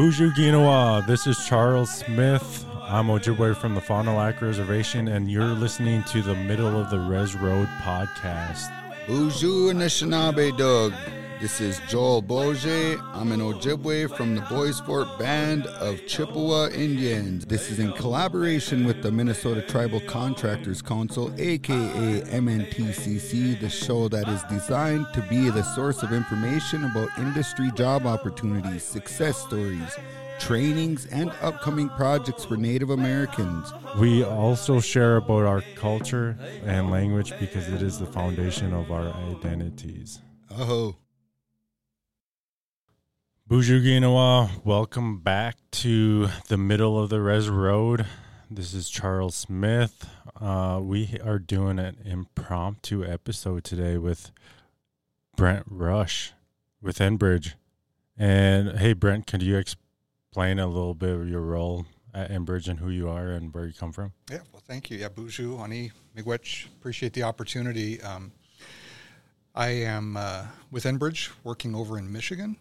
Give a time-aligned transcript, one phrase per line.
[0.00, 1.06] Bonjour Ginawa.
[1.06, 2.64] This is Charles Smith.
[2.88, 6.88] I'm Ojibwe from the Fond du Lac Reservation, and you're listening to the Middle of
[6.88, 8.72] the Res Road podcast.
[9.06, 10.94] Bonjour Anishinaabe Doug.
[11.40, 13.00] This is Joel Boje.
[13.14, 17.46] I'm an Ojibwe from the Bois Forte Band of Chippewa Indians.
[17.46, 24.28] This is in collaboration with the Minnesota Tribal Contractors Council, aka MNTCC, the show that
[24.28, 29.96] is designed to be the source of information about industry job opportunities, success stories,
[30.40, 33.72] trainings, and upcoming projects for Native Americans.
[33.98, 36.36] We also share about our culture
[36.66, 40.20] and language because it is the foundation of our identities.
[40.50, 40.96] Oh.
[43.50, 48.06] Bonjour Welcome back to the middle of the Res Road.
[48.48, 50.08] This is Charles Smith.
[50.40, 54.30] Uh, we are doing an impromptu episode today with
[55.34, 56.32] Brent Rush
[56.80, 57.54] with Enbridge.
[58.16, 62.78] And hey, Brent, can you explain a little bit of your role at Enbridge and
[62.78, 64.12] who you are and where you come from?
[64.30, 64.98] Yeah, well, thank you.
[64.98, 66.66] Yeah, Buju, Ani, Miigwech.
[66.66, 68.00] Appreciate the opportunity.
[68.00, 68.30] Um,
[69.56, 72.56] I am uh, with Enbridge working over in Michigan.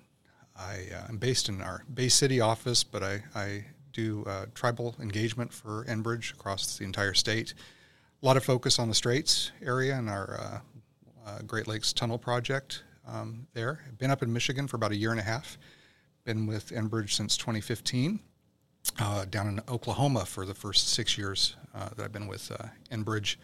[0.59, 4.95] I uh, am based in our Bay City office, but I, I do uh, tribal
[5.01, 7.53] engagement for Enbridge across the entire state.
[8.21, 10.59] A lot of focus on the Straits area and our uh,
[11.25, 13.79] uh Great Lakes Tunnel project um, there.
[13.87, 15.57] I've been up in Michigan for about a year and a half.
[16.25, 18.19] Been with Enbridge since 2015.
[18.97, 22.51] Uh, down in Oklahoma for the first six years uh, that I've been with
[22.91, 23.37] Enbridge.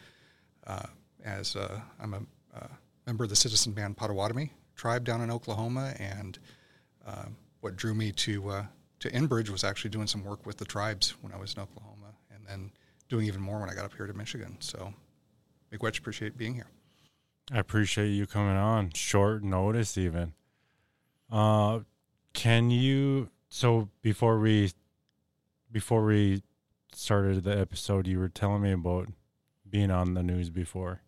[1.23, 1.55] as
[1.99, 2.69] I'm a
[3.05, 6.39] member of the citizen band Potawatomi tribe down in Oklahoma and
[7.05, 7.25] uh,
[7.61, 8.65] what drew me to uh,
[8.99, 12.13] to Enbridge was actually doing some work with the tribes when I was in Oklahoma,
[12.33, 12.71] and then
[13.09, 14.57] doing even more when I got up here to Michigan.
[14.59, 14.93] So,
[15.71, 16.67] Miigwech, appreciate being here.
[17.51, 20.33] I appreciate you coming on short notice, even.
[21.31, 21.79] Uh,
[22.33, 23.29] can you?
[23.49, 24.71] So before we
[25.71, 26.41] before we
[26.93, 29.09] started the episode, you were telling me about
[29.69, 31.01] being on the news before.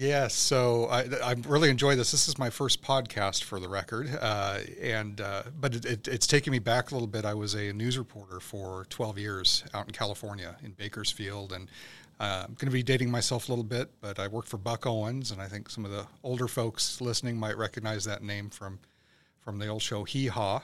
[0.00, 2.12] Yes, so I, I really enjoy this.
[2.12, 6.28] This is my first podcast, for the record, uh, and uh, but it, it, it's
[6.28, 7.24] taking me back a little bit.
[7.24, 11.68] I was a news reporter for 12 years out in California in Bakersfield, and
[12.20, 14.86] uh, I'm going to be dating myself a little bit, but I worked for Buck
[14.86, 18.78] Owens, and I think some of the older folks listening might recognize that name from
[19.40, 20.62] from the old show Hee Haw.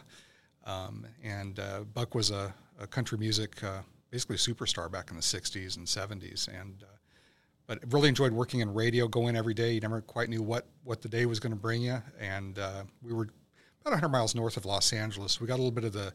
[0.65, 3.81] Um, and uh, Buck was a, a country music uh,
[4.12, 6.87] basically superstar back in the 60s and 70s, and uh,
[7.66, 9.72] but really enjoyed working in radio, going every day.
[9.72, 12.02] You never quite knew what, what the day was going to bring you.
[12.20, 13.28] And uh, we were
[13.80, 15.41] about 100 miles north of Los Angeles.
[15.41, 16.12] We got a little bit of the,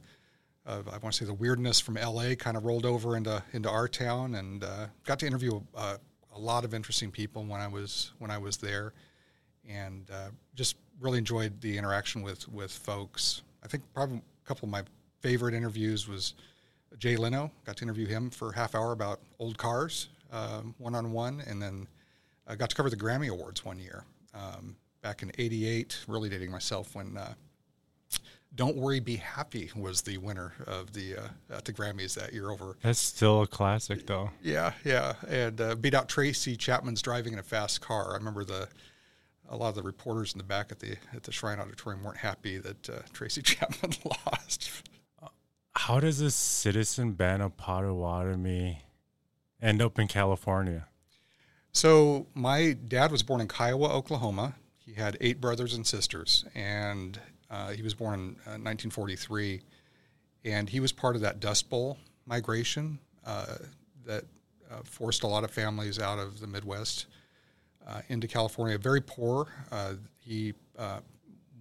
[0.65, 3.69] uh, I want to say the weirdness from LA kind of rolled over into, into
[3.69, 5.97] our town and uh, got to interview a,
[6.35, 8.93] a, lot of interesting people when I was, when I was there.
[9.67, 13.41] And uh, just really enjoyed the interaction with, with folks.
[13.63, 14.83] I think probably a couple of my
[15.21, 16.35] favorite interviews was
[16.97, 17.51] Jay Leno.
[17.65, 20.09] Got to interview him for a half hour about old cars
[20.77, 21.87] one on one, and then
[22.47, 24.03] I got to cover the Grammy Awards one year
[24.33, 25.99] um, back in '88.
[26.07, 27.33] Really dating myself when uh,
[28.55, 32.49] "Don't Worry, Be Happy" was the winner of the uh, at the Grammys that year.
[32.49, 34.31] Over that's still a classic, though.
[34.41, 38.43] Yeah, yeah, and uh, beat out Tracy Chapman's "Driving in a Fast Car." I remember
[38.43, 38.67] the
[39.49, 42.17] a lot of the reporters in the back at the at the Shrine Auditorium weren't
[42.17, 44.83] happy that uh, Tracy Chapman lost.
[45.73, 48.83] How does a citizen ban a Potawatomi
[49.61, 50.87] end up in California?
[51.71, 54.55] So my dad was born in Kiowa, Oklahoma.
[54.77, 59.61] He had eight brothers and sisters, and uh, he was born in uh, 1943.
[60.45, 63.57] And he was part of that Dust Bowl migration uh,
[64.05, 64.23] that
[64.71, 67.07] uh, forced a lot of families out of the Midwest
[67.85, 68.77] uh, into California.
[68.77, 69.47] Very poor.
[69.71, 70.53] Uh, he,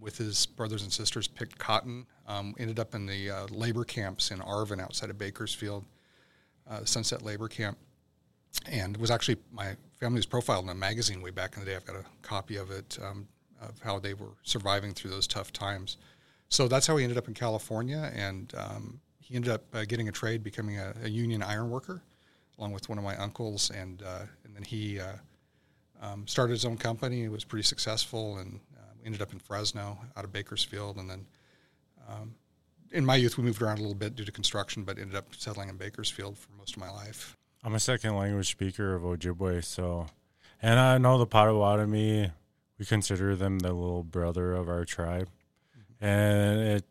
[0.01, 2.07] with his brothers and sisters, picked cotton.
[2.29, 5.85] Um, ended up in the labor camps in Arvin, outside of Bakersfield,
[6.85, 7.79] Sunset Labor Camp
[8.67, 11.77] and was actually my family was profiled in a magazine way back in the day.
[11.77, 13.27] I've got a copy of it um,
[13.61, 15.97] of how they were surviving through those tough times.
[16.49, 20.09] So that's how he ended up in California, and um, he ended up uh, getting
[20.09, 22.03] a trade, becoming a, a, union iron worker,
[22.59, 25.13] along with one of my uncles, and uh, and then he uh,
[26.01, 27.25] um, started his own company.
[27.25, 31.27] It was pretty successful, and uh, ended up in Fresno, out of Bakersfield, and then.
[32.09, 32.35] Um,
[32.91, 35.27] in my youth, we moved around a little bit due to construction, but ended up
[35.37, 37.38] settling in Bakersfield for most of my life.
[37.65, 40.07] I'm a second language speaker of Ojibwe, so
[40.63, 42.31] and I know the Potawatomi.
[42.79, 45.29] We consider them the little brother of our tribe,
[45.77, 46.05] mm-hmm.
[46.05, 46.85] and it,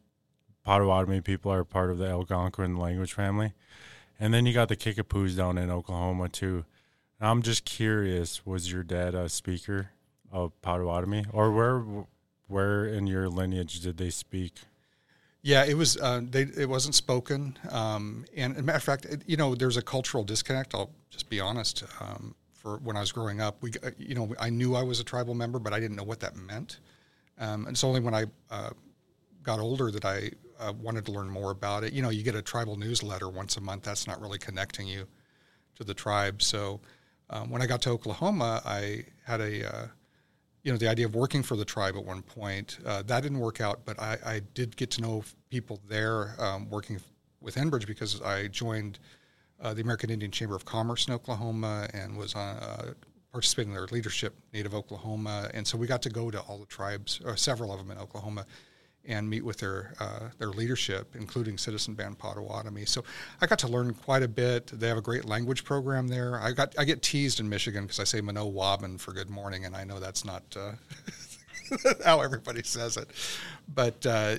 [0.65, 3.53] Potawatomi people are part of the Algonquin language family.
[4.19, 6.65] And then you got the Kickapoos down in Oklahoma too.
[7.19, 9.91] And I'm just curious: was your dad a speaker
[10.29, 11.85] of Potawatomi, or where
[12.47, 14.53] where in your lineage did they speak?
[15.42, 15.98] Yeah, it was.
[15.98, 19.78] Uh, they it wasn't spoken, um, and a matter of fact, it, you know, there's
[19.78, 20.74] a cultural disconnect.
[20.74, 21.84] I'll just be honest.
[22.01, 25.00] Um, for when I was growing up, we, uh, you know, I knew I was
[25.00, 26.80] a tribal member, but I didn't know what that meant.
[27.39, 28.72] Um, and it's only when I uh,
[29.44, 31.94] got older that I uh, wanted to learn more about it.
[31.94, 33.84] You know, you get a tribal newsletter once a month.
[33.84, 35.07] That's not really connecting you
[35.75, 36.42] to the tribe.
[36.42, 36.81] So
[37.30, 39.88] um, when I got to Oklahoma, I had a uh,
[40.67, 42.77] you know the idea of working for the tribe at one point.
[42.85, 46.69] Uh, that didn't work out, but I, I, did get to know people there um,
[46.69, 46.99] working
[47.39, 48.99] with Enbridge because I joined
[49.61, 52.93] uh, the American Indian Chamber of Commerce in Oklahoma and was on, uh,
[53.31, 56.65] participating in their leadership, Native Oklahoma, and so we got to go to all the
[56.65, 58.45] tribes, or several of them in Oklahoma,
[59.07, 62.86] and meet with their uh, their leadership, including Citizen Band Potawatomi.
[62.86, 63.04] So
[63.42, 64.68] I got to learn quite a bit.
[64.68, 66.39] They have a great language program there.
[66.39, 68.48] I got I get teased in Michigan because I say Mano
[68.98, 70.74] for good morning, and I know that's not uh,
[72.06, 73.09] how everybody says it.
[73.74, 74.36] But uh,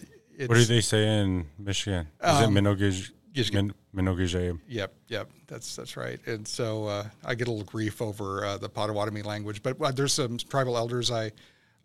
[0.47, 2.07] what do they say in Michigan?
[2.23, 3.11] Is um, it Minogij?
[3.53, 3.75] Min-
[4.69, 6.19] Yep, yep, that's that's right.
[6.27, 9.91] And so uh, I get a little grief over uh, the Potawatomi language, but uh,
[9.93, 11.33] there's some tribal elders I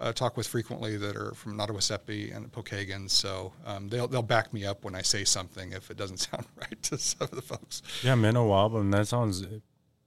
[0.04, 3.10] uh, talk with frequently that are from Nottawaseppi and Pokagon.
[3.10, 6.46] So um, they'll they'll back me up when I say something if it doesn't sound
[6.56, 7.82] right to some of the folks.
[8.04, 8.92] Yeah, Minawabum.
[8.92, 9.46] That sounds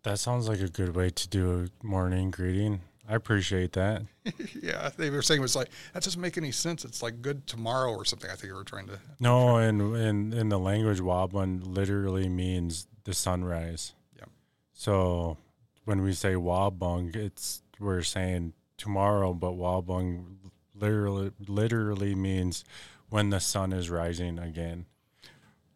[0.02, 2.81] that sounds like a good way to do a morning greeting.
[3.08, 4.02] I appreciate that.
[4.62, 6.84] yeah, they were saying it was like that doesn't make any sense.
[6.84, 8.31] It's like good tomorrow or something.
[8.31, 8.98] I think they were trying to.
[9.19, 13.94] No, and in in the language, Wabun literally means the sunrise.
[14.19, 14.25] Yeah.
[14.72, 15.38] So
[15.84, 20.37] when we say Wabung, it's we're saying tomorrow, but Wabung
[20.75, 22.64] literally literally means
[23.08, 24.87] when the sun is rising again.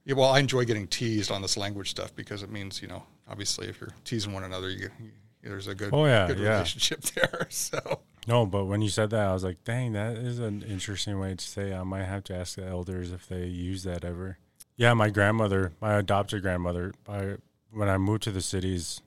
[0.05, 3.05] Yeah, well, I enjoy getting teased on this language stuff because it means you know,
[3.29, 5.11] obviously, if you're teasing one another, you, you
[5.43, 6.51] there's a good, oh, yeah, good yeah.
[6.51, 7.47] relationship there.
[7.51, 11.19] So no, but when you said that, I was like, dang, that is an interesting
[11.19, 11.75] way to say.
[11.75, 14.39] I might have to ask the elders if they use that ever.
[14.77, 17.37] Yeah, my grandmother, my adopted grandmother, I
[17.71, 19.01] when I moved to the cities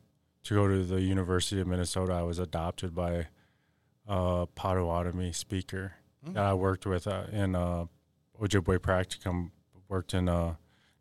[0.44, 3.28] to go to the University of Minnesota, I was adopted by
[4.07, 6.33] uh, Potawatomi speaker mm-hmm.
[6.33, 7.85] that I worked with uh, in uh,
[8.41, 9.51] Ojibwe practicum.
[9.89, 10.55] Worked in uh,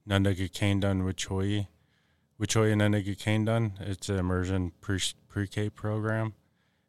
[0.06, 1.66] Nandagikendan Wicoie,
[2.38, 3.81] Wicoie Nandagikendan.
[3.81, 6.34] It's an immersion pre pre K program,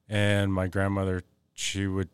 [0.09, 1.23] and my grandmother
[1.53, 2.09] she would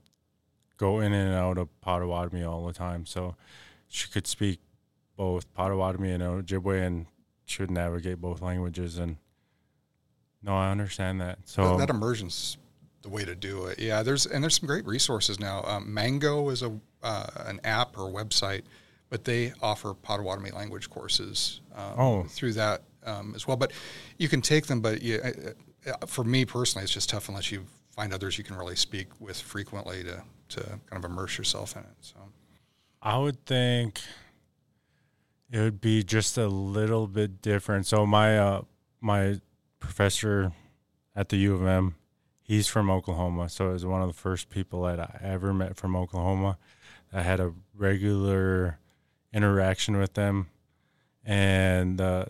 [0.77, 3.35] go in and out of Potawatomi all the time, so
[3.87, 4.59] she could speak
[5.15, 7.07] both Potawatomi and Ojibwe, and
[7.45, 8.97] she would navigate both languages.
[8.97, 9.17] And
[10.43, 11.39] no, I understand that.
[11.45, 12.57] So that, that immersion's
[13.01, 13.79] the way to do it.
[13.79, 15.63] Yeah, there's and there's some great resources now.
[15.65, 16.71] Um, Mango is a
[17.03, 18.63] uh, an app or website,
[19.09, 22.23] but they offer Potawatomi language courses um, oh.
[22.23, 23.57] through that um, as well.
[23.57, 23.71] But
[24.17, 25.21] you can take them, but you,
[25.87, 29.07] uh, for me personally, it's just tough unless you find others you can really speak
[29.19, 31.95] with frequently to to kind of immerse yourself in it.
[32.01, 32.15] So,
[33.01, 34.01] I would think
[35.51, 37.85] it would be just a little bit different.
[37.85, 38.61] So my uh,
[38.99, 39.39] my
[39.79, 40.51] professor
[41.15, 41.95] at the U of M
[42.49, 45.77] he's from Oklahoma, so it was one of the first people that I ever met
[45.77, 46.57] from Oklahoma.
[47.13, 48.79] I had a regular
[49.31, 50.47] interaction with them,
[51.23, 52.25] and uh,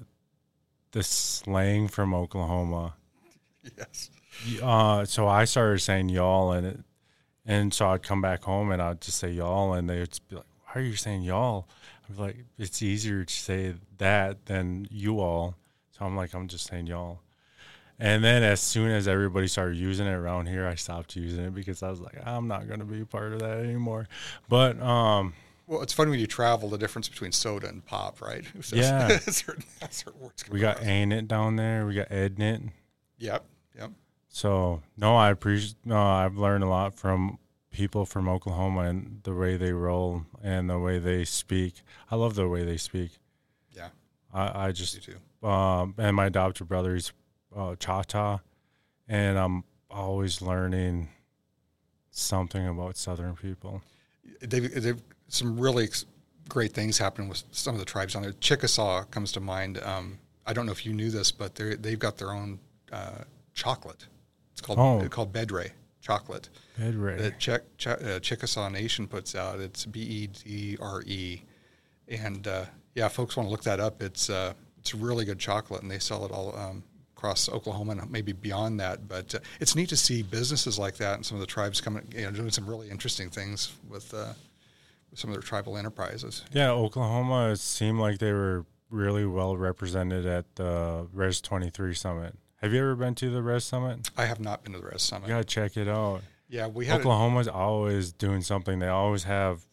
[0.91, 2.95] the slang from Oklahoma.
[3.77, 4.09] Yes.
[4.61, 6.79] Uh, so I started saying y'all, and it,
[7.45, 10.45] and so I'd come back home and I'd just say y'all, and they'd be like,
[10.65, 11.67] "Why are you saying y'all?"
[12.09, 15.55] I'm like, "It's easier to say that than you all."
[15.91, 17.21] So I'm like, "I'm just saying y'all."
[17.99, 21.53] And then as soon as everybody started using it around here, I stopped using it
[21.53, 24.07] because I was like, I'm not going to be part of that anymore.
[24.47, 25.33] But um,
[25.67, 28.43] well, it's funny when you travel the difference between soda and pop, right?
[28.61, 31.85] So yeah, certain, certain we got ain't it down there.
[31.85, 32.71] We got ednit.
[33.17, 33.45] Yep,
[33.77, 33.91] yep.
[34.29, 35.75] So no, I appreciate.
[35.83, 37.37] No, I've learned a lot from
[37.71, 41.81] people from Oklahoma and the way they roll and the way they speak.
[42.09, 43.11] I love the way they speak.
[43.71, 43.89] Yeah,
[44.33, 45.07] I, I just
[45.43, 47.11] um, and my adopted brother, he's
[47.55, 48.41] uh, Chata,
[49.07, 51.09] and I'm always learning
[52.11, 53.81] something about Southern people.
[54.41, 55.87] They've, they've some really
[56.47, 58.33] great things happen with some of the tribes on there.
[58.33, 59.79] Chickasaw comes to mind.
[59.83, 62.59] Um, I don't know if you knew this, but they they've got their own
[62.91, 64.07] uh, chocolate.
[64.51, 64.99] It's called oh.
[64.99, 66.49] it's called Bedre chocolate.
[66.77, 67.17] Bedre.
[67.17, 69.59] The Ch- Ch- uh, Chickasaw Nation puts out.
[69.59, 71.41] It's B E D R E,
[72.07, 72.65] and uh,
[72.95, 74.01] yeah, folks want to look that up.
[74.01, 76.83] It's uh, it's really good chocolate, and they sell it all um,
[77.19, 79.07] across Oklahoma and maybe beyond that.
[79.07, 82.07] But uh, it's neat to see businesses like that and some of the tribes coming,
[82.15, 84.33] you know, doing some really interesting things with, uh,
[85.11, 86.45] with some of their tribal enterprises.
[86.53, 92.35] Yeah, Oklahoma seemed like they were really well represented at the Res 23 Summit.
[92.61, 94.09] Have you ever been to the Res Summit?
[94.17, 95.27] I have not been to the Res Summit.
[95.27, 96.21] You gotta check it out.
[96.47, 98.79] Yeah, we had Oklahoma's a- always doing something.
[98.79, 99.65] They always have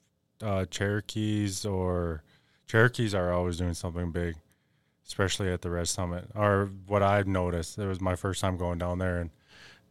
[0.43, 2.23] uh, Cherokees or
[2.67, 4.35] Cherokees are always doing something big,
[5.07, 6.31] especially at the Res Summit.
[6.35, 9.31] Or what I've noticed, it was my first time going down there, and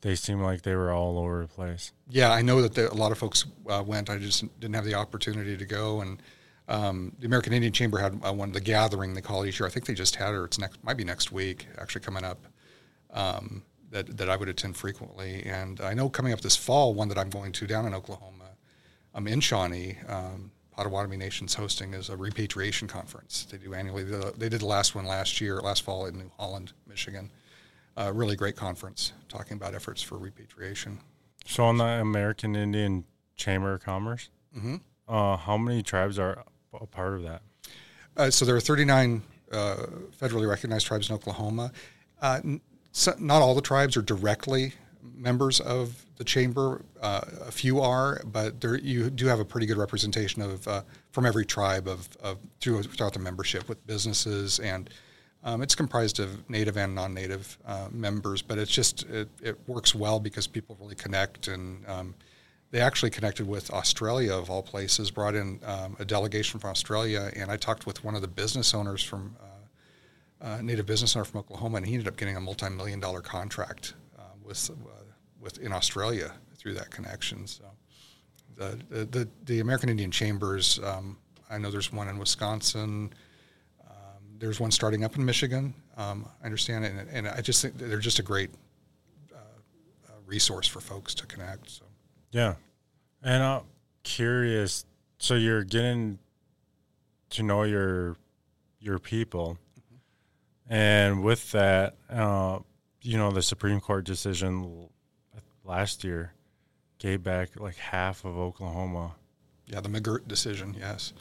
[0.02, 1.92] they seemed like they were all over the place.
[2.10, 4.10] Yeah, I know that a lot of folks uh, went.
[4.10, 6.02] I just didn't have the opportunity to go.
[6.02, 6.22] And
[6.68, 9.68] um, the American Indian Chamber had uh, one, the gathering they call each year.
[9.68, 10.38] I think they just had it.
[10.38, 12.46] Or it's next, might be next week, actually coming up.
[13.12, 15.44] Um, that, that I would attend frequently.
[15.46, 18.50] And I know coming up this fall, one that I'm going to down in Oklahoma,
[19.14, 19.98] I'm in Shawnee.
[20.08, 23.48] Um, Potawatomi Nation's hosting is a repatriation conference.
[23.50, 24.04] They do annually.
[24.04, 27.32] They did the last one last year, last fall in New Holland, Michigan.
[27.98, 31.00] A really great conference talking about efforts for repatriation.
[31.46, 33.06] So, on the American Indian
[33.38, 34.76] Chamber of Commerce, mm-hmm.
[35.08, 37.42] uh, how many tribes are a part of that?
[38.18, 39.76] Uh, so, there are 39 uh,
[40.20, 41.72] federally recognized tribes in Oklahoma.
[42.22, 42.42] Uh,
[42.92, 44.74] so not all the tribes are directly
[45.16, 46.82] members of the chamber.
[47.02, 50.82] Uh, a few are, but there you do have a pretty good representation of uh,
[51.12, 54.90] from every tribe of, of throughout the membership with businesses and.
[55.44, 59.94] Um, it's comprised of native and non-native uh, members, but it's just it, it, works
[59.94, 62.16] well because people really connect, and um,
[62.72, 65.12] they actually connected with Australia of all places.
[65.12, 68.74] Brought in um, a delegation from Australia, and I talked with one of the business
[68.74, 69.56] owners from uh,
[70.46, 73.94] uh, native business owner from Oklahoma, and he ended up getting a multi-million dollar contract
[74.46, 74.90] with uh,
[75.40, 77.48] with in Australia through that connection.
[77.48, 77.64] So
[78.56, 81.18] the the, the American Indian Chambers, um,
[81.50, 83.14] I know there's one in Wisconsin.
[83.88, 85.74] Um, there's one starting up in Michigan.
[85.98, 88.50] Um, I understand it, and, and, I just think they're just a great
[89.34, 89.38] uh,
[90.26, 91.70] resource for folks to connect.
[91.70, 91.86] So
[92.32, 92.56] yeah,
[93.24, 93.62] and I'm
[94.04, 94.86] curious.
[95.18, 96.20] So you're getting
[97.32, 98.18] to know your
[98.80, 99.58] your people
[100.68, 102.60] and with that, uh,
[103.06, 104.90] you know, the Supreme Court decision
[105.64, 106.34] last year
[106.98, 109.16] gave back like half of Oklahoma.
[109.68, 111.14] Yeah, the McGirt decision, yes.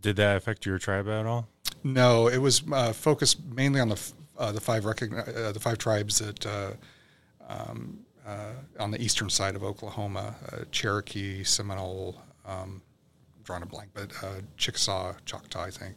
[0.00, 1.48] Did that affect your tribe at all?
[1.82, 5.78] No, it was uh, focused mainly on the uh, the five recogni- uh, the five
[5.78, 6.70] tribes that uh,
[7.48, 12.80] um, uh, on the eastern side of Oklahoma: uh, Cherokee, Seminole, um,
[13.42, 14.12] drawing a blank, but
[14.56, 15.96] Chickasaw, Choctaw, I think.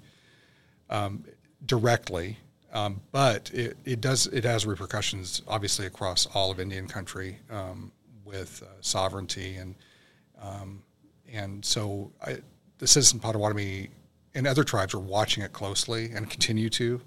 [0.90, 1.24] Um,
[1.66, 2.38] directly,
[2.74, 7.92] um, but it, it does it has repercussions obviously across all of Indian country um,
[8.24, 9.76] with uh, sovereignty and
[10.42, 10.82] um,
[11.32, 12.38] and so I,
[12.80, 13.90] the citizen Potawatomi
[14.34, 17.02] and other tribes are watching it closely and continue to.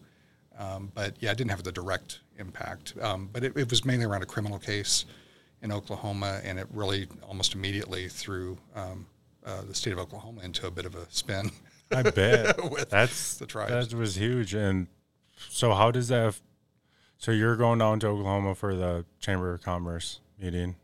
[0.59, 2.95] Um, but yeah, it didn't have the direct impact.
[3.01, 5.05] Um, but it, it, was mainly around a criminal case
[5.63, 9.07] in Oklahoma, and it really almost immediately threw um,
[9.45, 11.51] uh, the state of Oklahoma into a bit of a spin.
[11.91, 12.57] I bet
[12.89, 13.89] that's the tribes.
[13.89, 14.87] That was huge, and
[15.49, 16.41] so how does that?
[17.19, 20.77] So you're going down to Oklahoma for the Chamber of Commerce meeting.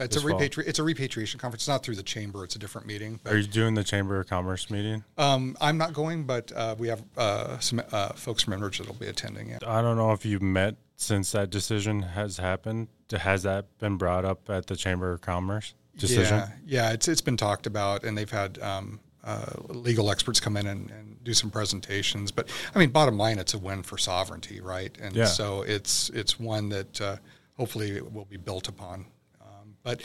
[0.00, 1.62] It's a repatri- It's a repatriation conference.
[1.62, 2.44] It's not through the chamber.
[2.44, 3.20] It's a different meeting.
[3.26, 5.04] Are you doing the Chamber of Commerce meeting?
[5.16, 8.94] Um, I'm not going, but uh, we have uh, some uh, folks from Enbridge that'll
[8.94, 9.50] be attending.
[9.50, 9.58] Yeah.
[9.66, 12.88] I don't know if you've met since that decision has happened.
[13.12, 16.38] Has that been brought up at the Chamber of Commerce decision?
[16.38, 16.92] Yeah, yeah.
[16.92, 20.90] It's it's been talked about, and they've had um, uh, legal experts come in and,
[20.90, 22.32] and, do some presentations.
[22.32, 24.90] But I mean, bottom line, it's a win for sovereignty, right?
[25.00, 25.26] And yeah.
[25.26, 27.16] so it's it's one that uh,
[27.56, 29.06] hopefully will be built upon.
[29.40, 30.02] Um, but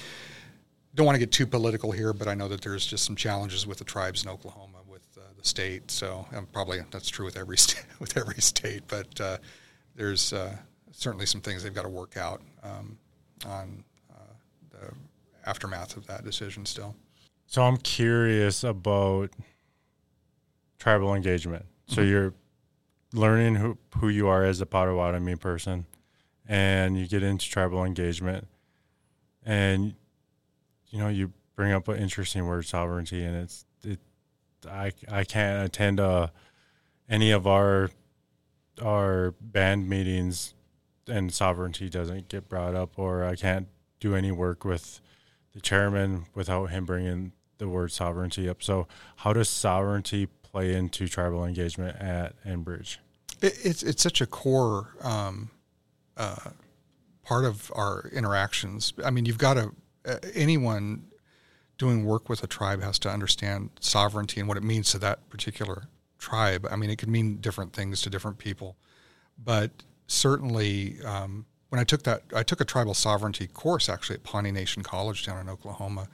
[0.93, 3.65] don't want to get too political here, but I know that there's just some challenges
[3.65, 5.89] with the tribes in Oklahoma with uh, the state.
[5.89, 8.83] So um, probably that's true with every state, with every state.
[8.87, 9.37] But uh,
[9.95, 10.55] there's uh,
[10.91, 12.99] certainly some things they've got to work out um,
[13.47, 13.83] on
[14.69, 14.93] the
[15.47, 16.95] aftermath of that decision still.
[17.47, 19.31] So I'm curious about
[20.77, 21.65] tribal engagement.
[21.87, 22.11] So mm-hmm.
[22.11, 22.33] you're
[23.13, 25.85] learning who who you are as a Potawatomi person,
[26.45, 28.47] and you get into tribal engagement,
[29.45, 29.95] and
[30.89, 33.99] you know you bring up an interesting word, sovereignty, and it's it.
[34.69, 36.27] I I can't attend uh,
[37.09, 37.89] any of our
[38.81, 40.53] our band meetings,
[41.07, 43.69] and sovereignty doesn't get brought up, or I can't
[44.01, 44.99] do any work with
[45.53, 48.63] the chairman without him bringing the word sovereignty up.
[48.63, 48.87] So,
[49.17, 52.97] how does sovereignty play into tribal engagement at Enbridge?
[53.41, 55.49] It, it's it's such a core um,
[56.15, 56.51] uh,
[57.23, 58.93] part of our interactions.
[59.03, 59.71] I mean, you've got to
[60.05, 61.03] uh, anyone
[61.77, 65.29] doing work with a tribe has to understand sovereignty and what it means to that
[65.29, 65.83] particular
[66.17, 66.67] tribe.
[66.69, 68.75] I mean, it could mean different things to different people,
[69.43, 69.71] but
[70.07, 70.97] certainly.
[71.03, 74.83] Um, when I took that, I took a tribal sovereignty course actually at Pawnee Nation
[74.83, 76.07] College down in Oklahoma,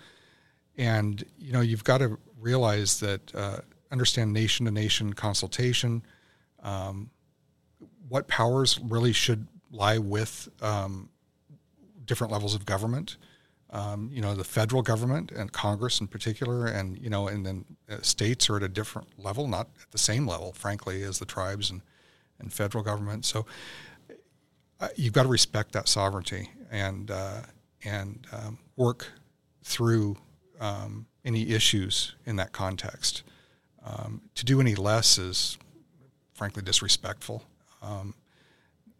[0.77, 3.58] and you know, you've got to realize that uh,
[3.92, 6.03] understand nation to nation consultation.
[6.62, 7.10] Um,
[8.08, 11.10] what powers really should lie with um,
[12.06, 13.18] different levels of government.
[13.70, 17.65] Um, you know, the federal government and Congress in particular, and you know, and then
[17.89, 21.25] uh, states are at a different level, not at the same level, frankly, as the
[21.25, 21.82] tribes and
[22.39, 23.25] and federal government.
[23.25, 23.46] So
[24.80, 27.42] uh, you've got to respect that sovereignty and uh,
[27.84, 29.08] and um, work
[29.63, 30.18] through
[30.63, 33.24] um, any issues in that context.
[33.86, 35.58] Um, to do any less is,
[36.34, 37.43] frankly, disrespectful.
[37.82, 38.15] Um,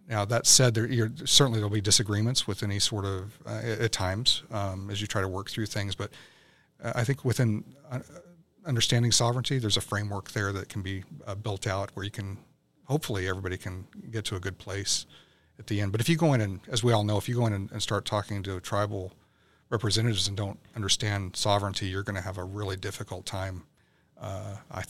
[0.10, 4.44] now that said, there certainly there'll be disagreements with any sort of uh, at times
[4.52, 6.12] um, as you try to work through things, but
[6.84, 8.00] uh, I think within uh,
[8.66, 12.38] understanding sovereignty, there's a framework there that can be uh, built out where you can
[12.86, 15.06] hopefully everybody can get to a good place
[15.58, 15.94] at the end.
[15.94, 17.72] But if you go in and, as we all know, if you go in and,
[17.72, 19.14] and start talking to a tribal
[19.74, 23.64] representatives and don't understand sovereignty, you're going to have a really difficult time
[24.22, 24.56] uh,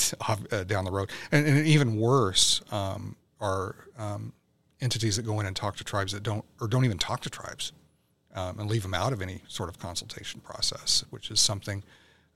[0.52, 1.10] uh, down the road.
[1.32, 4.34] And, and even worse um, are um,
[4.82, 7.30] entities that go in and talk to tribes that don't or don't even talk to
[7.30, 7.72] tribes
[8.36, 11.84] um, and leave them out of any sort of consultation process, which is something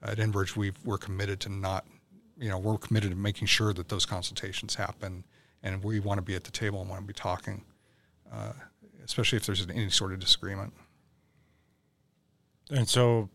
[0.01, 1.85] at Enbridge we are committed to not.
[2.39, 5.23] You know, we're committed to making sure that those consultations happen,
[5.63, 7.63] and we want to be at the table and want to be talking
[8.31, 8.53] uh,
[9.03, 10.73] especially if there's any sort of disagreement.
[12.69, 13.29] And so,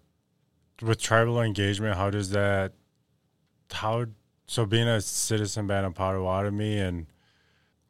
[0.80, 2.72] with tribal engagement, how does that?
[3.70, 4.06] How
[4.46, 4.66] so?
[4.66, 7.06] Being a citizen band of Potawatomi, and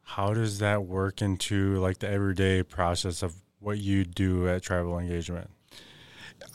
[0.03, 4.99] how does that work into like the everyday process of what you do at tribal
[4.99, 5.49] engagement?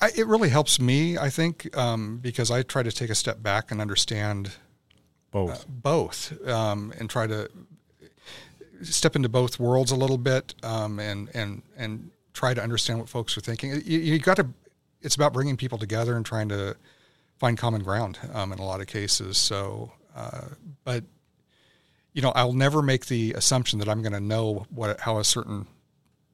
[0.01, 3.43] I, it really helps me, I think, um, because I try to take a step
[3.43, 4.53] back and understand
[5.31, 7.51] both, uh, both, um, and try to
[8.83, 13.09] step into both worlds a little bit um, and and and try to understand what
[13.09, 13.71] folks are thinking.
[13.85, 14.47] You, you got to.
[15.01, 16.77] It's about bringing people together and trying to
[17.39, 19.39] find common ground um, in a lot of cases.
[19.39, 20.49] So, uh,
[20.85, 21.05] but
[22.13, 25.25] you know, I'll never make the assumption that I'm going to know what how a
[25.25, 25.67] certain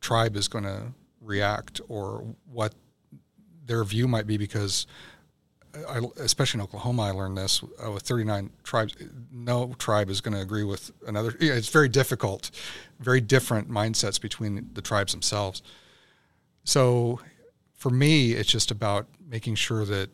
[0.01, 2.75] tribe is going to react or what
[3.67, 4.87] their view might be because
[5.89, 8.95] I, especially in Oklahoma, I learned this uh, with 39 tribes.
[9.33, 11.35] No tribe is going to agree with another.
[11.41, 12.51] It's very difficult,
[13.01, 15.63] very different mindsets between the tribes themselves.
[16.65, 17.21] So,
[17.85, 20.09] for me, it's just about making sure that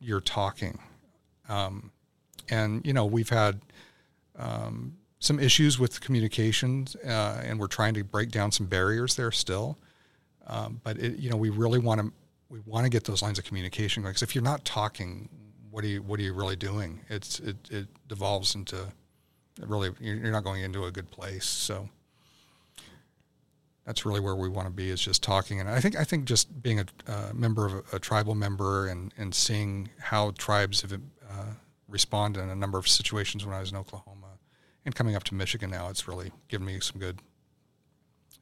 [0.00, 0.78] you're talking.
[1.50, 1.92] Um,
[2.48, 3.60] and you know, we've had
[4.38, 9.30] um, some issues with communications, uh, and we're trying to break down some barriers there
[9.32, 9.76] still.
[10.46, 12.10] Um, but it, you know, we really want to
[12.48, 14.12] we want to get those lines of communication going.
[14.12, 15.28] Because if you're not talking,
[15.70, 17.00] what are you what are you really doing?
[17.10, 18.86] It's it, it devolves into
[19.60, 21.44] really you're not going into a good place.
[21.44, 21.86] So
[23.84, 25.60] that's really where we want to be is just talking.
[25.60, 28.86] And I think I think just being a uh, member of a, a, tribal member
[28.86, 31.54] and and seeing how tribes have uh,
[31.88, 34.38] responded in a number of situations when I was in Oklahoma
[34.84, 37.20] and coming up to Michigan now, it's really given me some good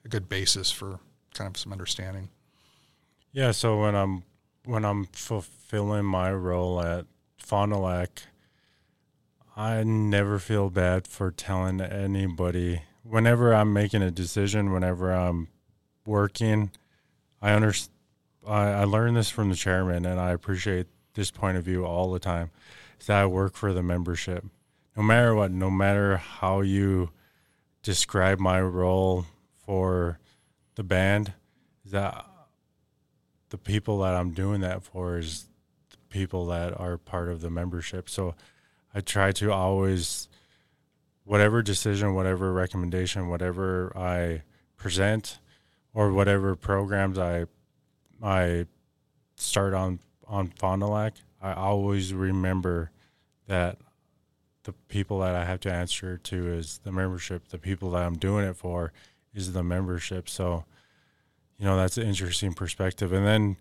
[0.05, 1.01] a good basis for
[1.35, 2.29] kind of some understanding.
[3.33, 4.22] Yeah, so when I'm
[4.64, 7.07] when I'm fulfilling my role at
[7.38, 8.22] Fond du Lac,
[9.57, 12.83] I never feel bad for telling anybody.
[13.09, 15.49] Whenever I'm making a decision, whenever I'm
[16.05, 16.71] working,
[17.40, 17.94] I understand.
[18.47, 22.12] I, I learned this from the chairman, and I appreciate this point of view all
[22.12, 22.51] the time.
[23.01, 24.44] Is that I work for the membership,
[24.97, 27.11] no matter what, no matter how you
[27.83, 29.25] describe my role
[29.64, 30.18] for
[30.75, 31.33] the band.
[31.85, 32.27] Is that
[33.49, 35.47] the people that I'm doing that for is
[35.90, 38.11] the people that are part of the membership.
[38.11, 38.35] So
[38.94, 40.29] I try to always,
[41.29, 44.43] whatever decision, whatever recommendation, whatever I
[44.79, 45.41] present,
[45.93, 47.45] or whatever programs I
[48.23, 48.67] I
[49.37, 52.91] start on on Fond du Lac, I always remember
[53.47, 53.79] that
[54.64, 57.49] the people that I have to answer to is the membership.
[57.49, 58.93] The people that I'm doing it for
[59.35, 60.29] is the membership.
[60.29, 60.64] So
[61.59, 63.57] you know that's an interesting perspective and then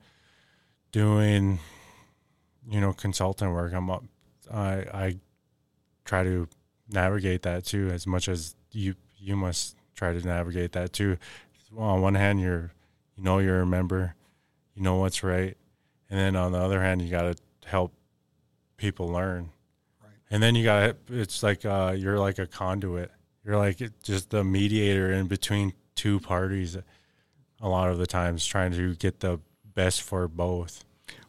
[0.92, 1.60] doing
[2.70, 4.04] you know consultant work i'm up
[4.54, 5.16] i i
[6.06, 6.48] try to
[6.90, 11.18] navigate that too as much as you you must try to navigate that too.
[11.72, 12.72] Well, on one hand you're
[13.16, 14.16] you know you're a member
[14.76, 15.58] you know what's right
[16.10, 17.36] and then on the other hand you got to
[17.68, 17.94] help
[18.78, 19.50] people learn.
[20.02, 20.12] Right.
[20.32, 23.12] And then you got it's like uh, you're like a conduit.
[23.44, 26.78] You're like just the mediator in between two parties
[27.60, 29.40] a lot of the times trying to get the
[29.74, 30.86] best for both.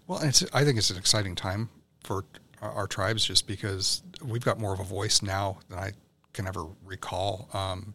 [0.07, 1.71] Well, it's I think it's an exciting time
[2.05, 2.25] for
[2.61, 5.93] our tribes just because we've got more of a voice now than I
[6.33, 7.95] can ever recall, um,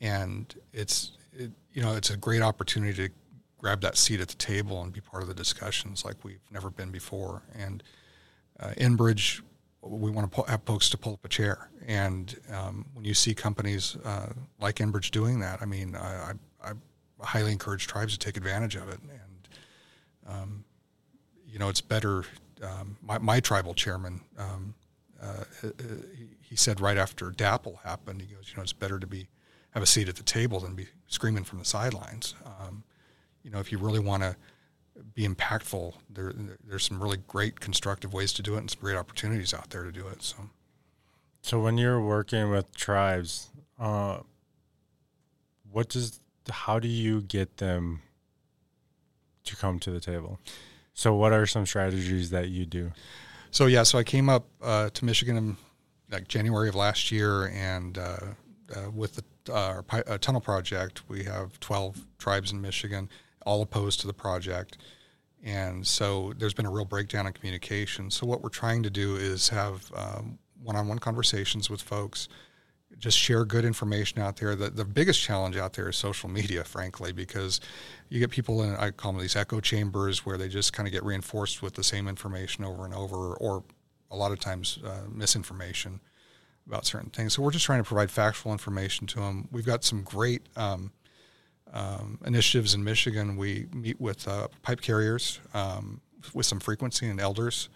[0.00, 3.14] and it's it, you know it's a great opportunity to
[3.58, 6.70] grab that seat at the table and be part of the discussions like we've never
[6.70, 7.42] been before.
[7.54, 7.82] And
[8.58, 9.42] uh, Enbridge,
[9.82, 13.34] we want to have folks to pull up a chair, and um, when you see
[13.34, 16.72] companies uh, like Enbridge doing that, I mean, I, I
[17.22, 19.00] highly encourage tribes to take advantage of it.
[19.00, 19.48] And
[20.26, 20.64] um,
[21.46, 22.24] you know, it's better.
[22.62, 24.74] Um, my, my tribal chairman, um,
[25.22, 25.44] uh,
[26.16, 29.28] he, he said right after DAPL happened, he goes, you know, it's better to be
[29.70, 32.34] have a seat at the table than be screaming from the sidelines.
[32.44, 32.82] Um,
[33.42, 34.36] you know, if you really want to
[35.14, 36.32] be impactful, there,
[36.66, 39.84] there's some really great constructive ways to do it and some great opportunities out there
[39.84, 40.22] to do it.
[40.22, 40.36] So,
[41.42, 44.18] so when you're working with tribes, uh,
[45.70, 46.20] what does
[46.50, 48.02] how do you get them
[49.44, 50.40] to come to the table?
[51.00, 52.92] So, what are some strategies that you do?
[53.50, 55.56] So yeah, so I came up uh, to Michigan in
[56.10, 58.18] like January of last year, and uh,
[58.76, 63.08] uh, with the uh, our uh, tunnel project, we have 12 tribes in Michigan,
[63.46, 64.76] all opposed to the project,
[65.42, 68.10] and so there's been a real breakdown in communication.
[68.10, 72.28] So what we're trying to do is have um, one-on-one conversations with folks
[73.00, 74.54] just share good information out there.
[74.54, 77.60] The, the biggest challenge out there is social media, frankly, because
[78.10, 80.92] you get people in, I call them these echo chambers where they just kind of
[80.92, 83.64] get reinforced with the same information over and over, or
[84.10, 86.00] a lot of times uh, misinformation
[86.66, 87.34] about certain things.
[87.34, 89.48] So we're just trying to provide factual information to them.
[89.50, 90.92] We've got some great um,
[91.72, 93.36] um, initiatives in Michigan.
[93.36, 96.02] We meet with uh, pipe carriers um,
[96.34, 97.70] with some frequency and elders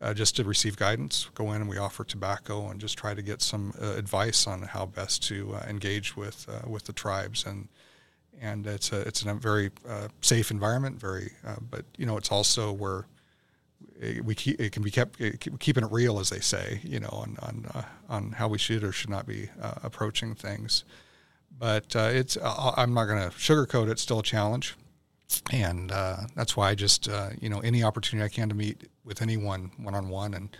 [0.00, 1.28] uh, just to receive guidance.
[1.34, 4.62] Go in and we offer tobacco and just try to get some uh, advice on
[4.62, 7.68] how best to uh, engage with uh, with the tribes and
[8.40, 10.98] and it's a it's a very uh, safe environment.
[10.98, 13.06] Very, uh, but you know it's also where
[14.24, 15.18] we keep, it can be kept
[15.58, 18.92] keeping it real, as they say, you know, on on on how we should or
[18.92, 19.50] should not be
[19.82, 20.84] approaching things.
[21.58, 23.90] But it's I'm not going to sugarcoat it.
[23.90, 24.74] It's still a challenge
[25.52, 28.88] and uh, that's why I just uh, you know any opportunity I can to meet
[29.04, 30.56] with anyone one on one and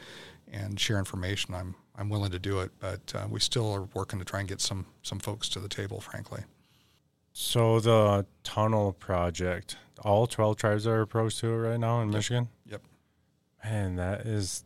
[0.52, 2.70] and share information, I'm I'm willing to do it.
[2.80, 5.68] But uh, we still are working to try and get some some folks to the
[5.68, 6.42] table, frankly.
[7.32, 12.16] So the tunnel project, all twelve tribes are approached to it right now in yep.
[12.16, 12.48] Michigan.
[12.66, 12.82] Yep.
[13.64, 14.64] Man, that is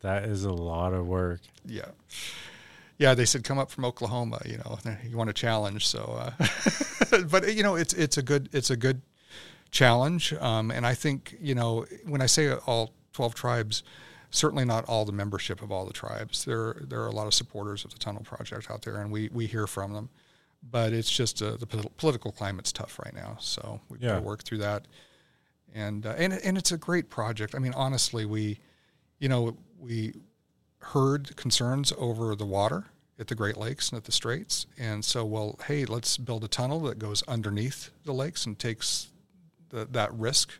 [0.00, 1.40] that is a lot of work.
[1.64, 1.90] Yeah.
[2.98, 4.42] Yeah, they said come up from Oklahoma.
[4.44, 5.86] You know, you want a challenge.
[5.86, 6.46] So, uh,
[7.30, 9.00] but you know, it's it's a good it's a good
[9.70, 10.32] challenge.
[10.34, 13.82] Um, and I think, you know, when I say all 12 tribes,
[14.30, 16.44] certainly not all the membership of all the tribes.
[16.44, 19.28] There, there are a lot of supporters of the tunnel project out there, and we,
[19.32, 20.08] we hear from them.
[20.62, 24.10] But it's just uh, the political climate's tough right now, so we've yeah.
[24.10, 24.86] got to work through that.
[25.74, 27.54] And uh, and and it's a great project.
[27.54, 28.58] I mean, honestly, we,
[29.18, 30.12] you know, we
[30.80, 32.86] heard concerns over the water
[33.18, 36.48] at the Great Lakes and at the Straits, and so well, hey, let's build a
[36.48, 39.08] tunnel that goes underneath the lakes and takes
[39.70, 40.52] the, that risk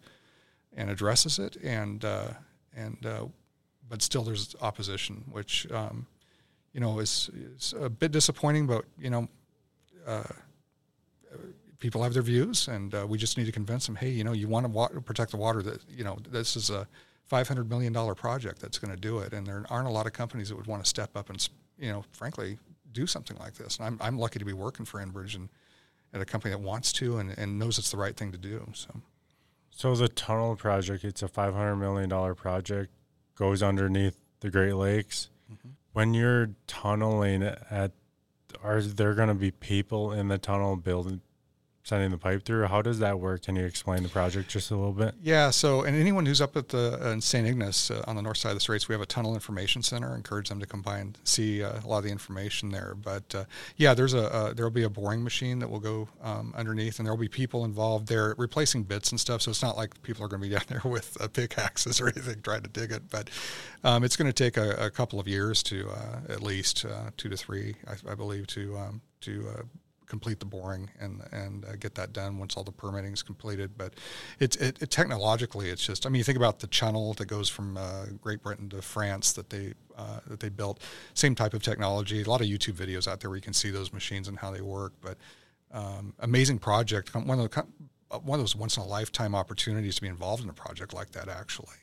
[0.77, 2.29] and addresses it, and uh,
[2.75, 3.27] and uh,
[3.89, 6.07] but still there's opposition, which um,
[6.73, 8.67] you know is, is a bit disappointing.
[8.67, 9.29] But you know,
[10.07, 10.23] uh,
[11.79, 13.97] people have their views, and uh, we just need to convince them.
[13.97, 15.63] Hey, you know, you want to protect the water.
[15.63, 16.87] That you know, this is a
[17.27, 20.07] five hundred million dollar project that's going to do it, and there aren't a lot
[20.07, 22.59] of companies that would want to step up and you know, frankly,
[22.93, 23.79] do something like this.
[23.79, 25.49] And I'm I'm lucky to be working for Enbridge and
[26.13, 28.71] at a company that wants to and, and knows it's the right thing to do.
[28.75, 29.03] So,
[29.71, 32.93] so the tunnel project, it's a five hundred million dollar project,
[33.35, 35.31] goes underneath the Great Lakes.
[35.53, 35.69] Mm-hmm.
[35.93, 37.93] When you're tunneling at,
[38.63, 41.21] are there going to be people in the tunnel building
[41.83, 42.67] sending the pipe through.
[42.67, 43.43] How does that work?
[43.43, 45.15] Can you explain the project just a little bit?
[45.23, 45.51] Yeah.
[45.51, 47.47] So, and anyone who's up at the uh, St.
[47.47, 50.13] Ignace uh, on the north side of the Straits, we have a tunnel information center.
[50.13, 52.95] I encourage them to come by and see uh, a lot of the information there.
[52.95, 53.45] But uh,
[53.77, 56.99] yeah, there's a uh, there will be a boring machine that will go um, underneath,
[56.99, 59.43] and there will be people involved there replacing bits and stuff.
[59.43, 62.43] So it's not like people are going to be down there with pickaxes or anything
[62.43, 63.11] trying to dig it.
[63.11, 63.31] But
[63.85, 66.85] um, it's going to take a, a, couple of years to uh, at least
[67.17, 69.49] two to three, I, I believe, to um, to
[70.11, 73.71] complete the boring and and uh, get that done once all the permitting is completed.
[73.79, 73.95] But
[74.39, 77.49] it's it, it, technologically, it's just I mean, you think about the channel that goes
[77.49, 80.83] from uh, Great Britain to France that they uh, that they built,
[81.15, 82.23] same type of technology.
[82.23, 84.51] A lot of YouTube videos out there where you can see those machines and how
[84.51, 84.93] they work.
[85.01, 85.17] But
[85.73, 87.67] um, amazing project, one of the
[88.19, 91.13] one of those once in a lifetime opportunities to be involved in a project like
[91.13, 91.77] that, actually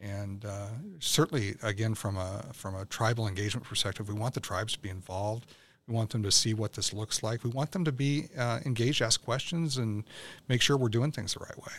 [0.00, 0.68] and uh,
[1.00, 4.88] certainly again from a from a tribal engagement perspective we want the tribes to be
[4.88, 5.52] involved
[5.88, 7.42] we want them to see what this looks like.
[7.42, 10.04] We want them to be uh, engaged, ask questions, and
[10.48, 11.72] make sure we're doing things the right way.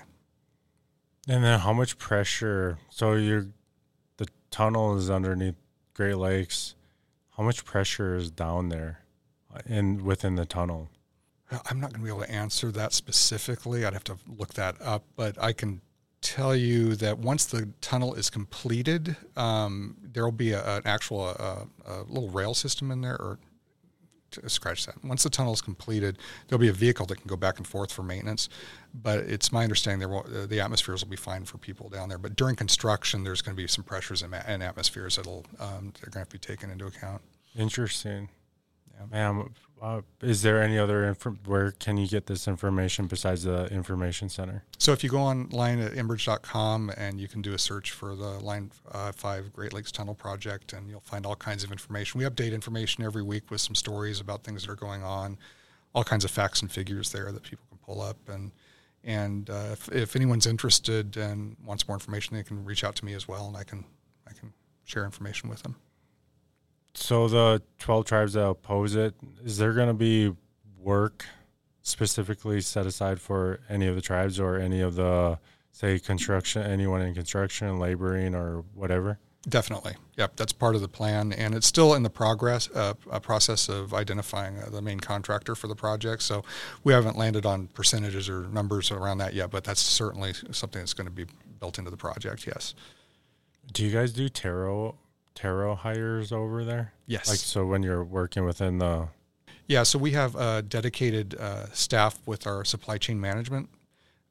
[1.27, 2.79] And then, how much pressure?
[2.89, 3.47] So you're
[4.17, 5.55] the tunnel is underneath
[5.93, 6.75] Great Lakes.
[7.37, 9.01] How much pressure is down there,
[9.65, 10.89] in within the tunnel?
[11.51, 13.85] I'm not going to be able to answer that specifically.
[13.85, 15.81] I'd have to look that up, but I can
[16.21, 21.27] tell you that once the tunnel is completed, um, there will be a, an actual
[21.27, 23.39] a, uh, a little rail system in there, or
[24.47, 25.03] scratch that.
[25.03, 27.91] Once the tunnel is completed, there'll be a vehicle that can go back and forth
[27.91, 28.49] for maintenance.
[28.93, 32.17] But it's my understanding there will, the atmospheres will be fine for people down there.
[32.17, 36.13] But during construction, there's going to be some pressures and atmospheres that'll um, they're going
[36.13, 37.21] to have to be taken into account.
[37.57, 38.29] Interesting.
[39.11, 39.49] Man,
[39.81, 41.31] uh, is there any other info?
[41.45, 44.63] Where can you get this information besides the information center?
[44.77, 48.39] So if you go online at enbridge.com and you can do a search for the
[48.39, 52.19] Line uh, 5 Great Lakes Tunnel Project, and you'll find all kinds of information.
[52.19, 55.37] We update information every week with some stories about things that are going on,
[55.95, 58.17] all kinds of facts and figures there that people can pull up.
[58.27, 58.51] And
[59.05, 63.05] and uh, if, if anyone's interested and wants more information, they can reach out to
[63.05, 63.85] me as well, and I can
[64.27, 64.51] I can
[64.83, 65.75] share information with them.
[66.99, 70.35] So the twelve tribes that oppose it, is there going to be
[70.77, 71.25] work
[71.81, 75.39] specifically set aside for any of the tribes or any of the
[75.71, 79.17] say construction, anyone in construction, laboring, or whatever?
[79.47, 80.35] Definitely, yep.
[80.35, 83.93] That's part of the plan, and it's still in the progress uh, a process of
[83.93, 86.21] identifying uh, the main contractor for the project.
[86.21, 86.43] So
[86.83, 90.93] we haven't landed on percentages or numbers around that yet, but that's certainly something that's
[90.93, 91.25] going to be
[91.61, 92.45] built into the project.
[92.45, 92.75] Yes.
[93.71, 94.95] Do you guys do TERO
[95.35, 96.93] TERO hires over there?
[97.07, 97.29] Yes.
[97.29, 99.07] Like so when you're working within the
[99.67, 103.69] Yeah, so we have a dedicated uh, staff with our supply chain management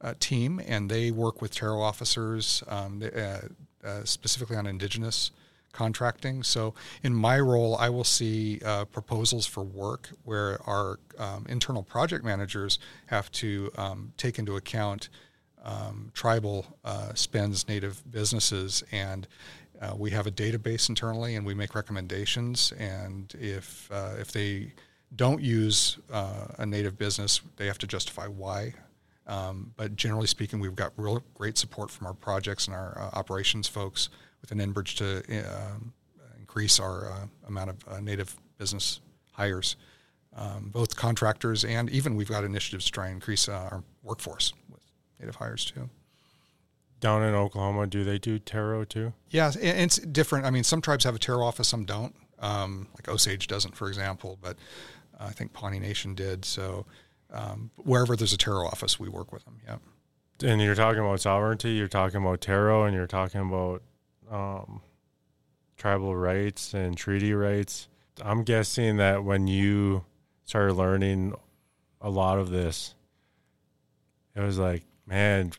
[0.00, 3.40] uh, team, and they work with TERO officers um, uh,
[3.84, 5.30] uh, specifically on indigenous
[5.72, 6.42] contracting.
[6.42, 11.82] So in my role, I will see uh, proposals for work where our um, internal
[11.82, 15.08] project managers have to um, take into account
[15.64, 19.26] um, tribal uh, spends native businesses and
[19.80, 22.72] uh, we have a database internally, and we make recommendations.
[22.78, 24.72] And if uh, if they
[25.14, 28.74] don't use uh, a native business, they have to justify why.
[29.26, 33.16] Um, but generally speaking, we've got real great support from our projects and our uh,
[33.16, 34.08] operations folks
[34.40, 35.92] within Enbridge to um,
[36.38, 39.00] increase our uh, amount of uh, native business
[39.32, 39.76] hires,
[40.34, 44.80] um, both contractors and even we've got initiatives to try and increase our workforce with
[45.20, 45.88] native hires too
[47.00, 49.12] down in Oklahoma, do they do TERO too?
[49.30, 50.46] Yeah, it's different.
[50.46, 52.14] I mean, some tribes have a TERO office, some don't.
[52.40, 54.56] Um, like Osage doesn't, for example, but
[55.18, 56.44] uh, I think Pawnee Nation did.
[56.44, 56.86] So
[57.32, 59.60] um, wherever there's a TERO office, we work with them.
[59.66, 59.78] Yeah.
[60.40, 63.82] And you're talking about sovereignty, you're talking about TERO, and you're talking about
[64.30, 64.82] um,
[65.76, 67.88] tribal rights and treaty rights.
[68.22, 70.04] I'm guessing that when you
[70.44, 71.34] started learning
[72.00, 72.94] a lot of this,
[74.36, 75.52] it was like, man,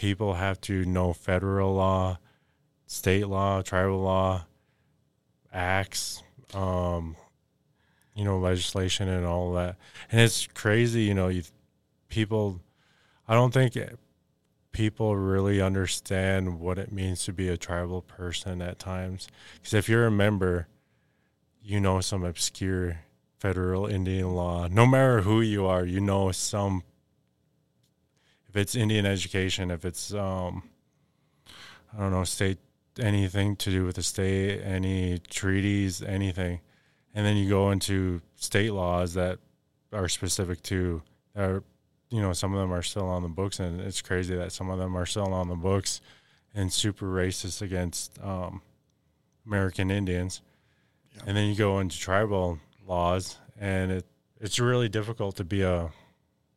[0.00, 2.18] people have to know federal law,
[2.86, 4.46] state law, tribal law,
[5.52, 6.22] acts,
[6.54, 7.14] um,
[8.14, 9.76] you know, legislation and all that.
[10.10, 11.42] And it's crazy, you know, you,
[12.08, 12.62] people,
[13.28, 13.76] I don't think
[14.72, 19.28] people really understand what it means to be a tribal person at times.
[19.56, 20.66] Because if you're a member,
[21.62, 23.00] you know some obscure
[23.38, 24.66] federal Indian law.
[24.66, 26.84] No matter who you are, you know some
[28.50, 30.64] if it's Indian education, if it's um,
[31.96, 32.58] I don't know, state
[32.98, 36.60] anything to do with the state, any treaties, anything,
[37.14, 39.38] and then you go into state laws that
[39.92, 41.02] are specific to
[41.36, 41.62] are
[42.10, 44.68] you know some of them are still on the books, and it's crazy that some
[44.68, 46.00] of them are still on the books
[46.52, 48.60] and super racist against um,
[49.46, 50.42] American Indians,
[51.14, 51.22] yeah.
[51.28, 54.06] and then you go into tribal laws, and it
[54.40, 55.92] it's really difficult to be a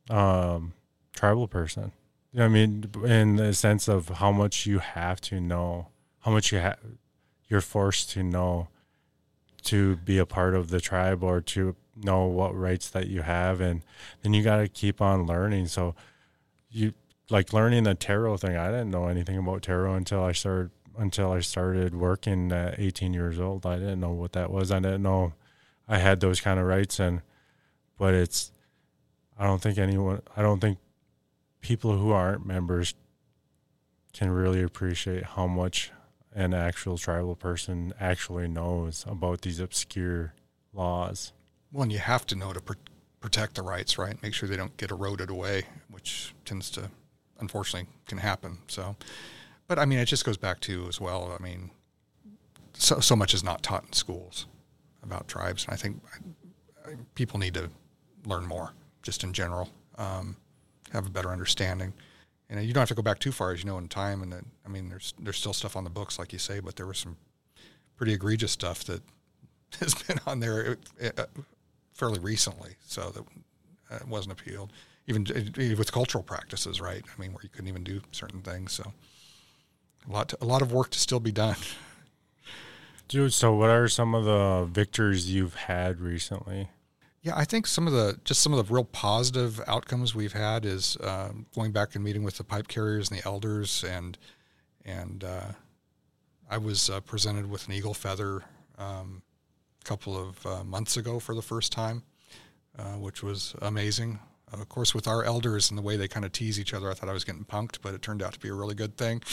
[0.09, 0.73] um,
[1.13, 1.91] tribal person.
[2.31, 5.89] You know I mean, in the sense of how much you have to know,
[6.21, 6.79] how much you have,
[7.47, 8.69] you're forced to know
[9.63, 13.61] to be a part of the tribe or to know what rights that you have,
[13.61, 13.81] and
[14.21, 15.67] then you got to keep on learning.
[15.67, 15.95] So,
[16.69, 16.93] you
[17.29, 18.57] like learning the TERO thing.
[18.57, 23.13] I didn't know anything about TERO until I started until I started working at 18
[23.13, 23.65] years old.
[23.65, 24.71] I didn't know what that was.
[24.71, 25.33] I didn't know
[25.87, 27.21] I had those kind of rights, and
[27.97, 28.51] but it's
[29.37, 30.21] I don't think anyone.
[30.35, 30.77] I don't think
[31.63, 32.93] people who aren't members
[34.11, 35.91] can really appreciate how much
[36.35, 40.33] an actual tribal person actually knows about these obscure
[40.73, 41.31] laws.
[41.71, 42.73] Well, and you have to know to pr-
[43.19, 44.21] protect the rights, right?
[44.21, 46.91] Make sure they don't get eroded away, which tends to,
[47.39, 48.59] unfortunately, can happen.
[48.67, 48.95] So,
[49.67, 51.35] but I mean, it just goes back to as well.
[51.39, 51.71] I mean,
[52.73, 54.47] so so much is not taught in schools
[55.01, 56.01] about tribes, and I think
[57.15, 57.69] people need to
[58.25, 59.69] learn more, just in general.
[59.97, 60.35] Um,
[60.93, 61.93] have a better understanding.
[62.49, 64.21] And you don't have to go back too far, as you know, in time.
[64.21, 66.75] And that, I mean, there's there's still stuff on the books, like you say, but
[66.75, 67.17] there was some
[67.97, 69.01] pretty egregious stuff that
[69.79, 71.25] has been on there uh, uh,
[71.93, 73.23] fairly recently, so that
[73.91, 74.71] uh, wasn't appealed.
[75.07, 75.25] Even
[75.77, 77.03] with cultural practices, right?
[77.05, 78.71] I mean, where you couldn't even do certain things.
[78.71, 78.93] So
[80.07, 81.57] a lot to, a lot of work to still be done.
[83.09, 86.69] Dude, so what are some of the victories you've had recently?
[87.23, 90.65] Yeah, I think some of the just some of the real positive outcomes we've had
[90.65, 94.17] is um, going back and meeting with the pipe carriers and the elders, and
[94.83, 95.53] and uh,
[96.49, 98.43] I was uh, presented with an eagle feather
[98.77, 99.21] um,
[99.81, 102.03] a couple of uh, months ago for the first time,
[102.77, 104.19] uh, which was amazing.
[104.51, 106.93] of course, with our elders and the way they kind of tease each other, I
[106.93, 109.23] thought I was getting punked, but it turned out to be a really good thing.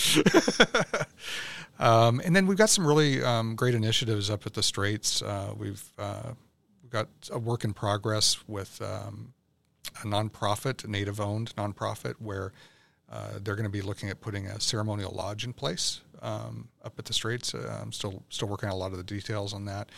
[1.80, 5.22] um, and then we've got some really um, great initiatives up at the Straits.
[5.22, 6.34] Uh, we've uh,
[6.90, 9.32] got a work in progress with um,
[10.02, 12.52] a nonprofit, a native owned nonprofit, where
[13.10, 16.98] uh, they're going to be looking at putting a ceremonial lodge in place um, up
[16.98, 17.54] at the Straits.
[17.54, 19.88] Uh, I'm still still working on a lot of the details on that,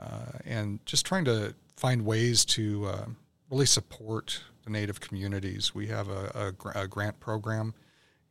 [0.00, 3.06] uh, and just trying to find ways to uh,
[3.50, 5.74] really support the native communities.
[5.74, 7.74] We have a, a, a, grant program,